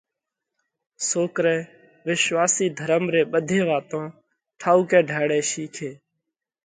[1.07, 1.57] سوڪرئہ
[2.07, 4.05] وِشواسِي ڌرم ري ٻڌي واتون
[4.59, 5.91] ٺائُوڪئہ ڍاۯئہ شِيکي